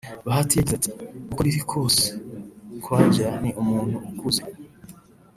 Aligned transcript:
Bahati 0.25 0.53
yagize 0.55 0.75
ati 0.77 0.89
“Uko 1.31 1.39
biri 1.45 1.61
kose 1.71 2.03
Croidja 2.83 3.29
ni 3.41 3.49
umuntu 3.61 3.97
ukuze 4.09 4.43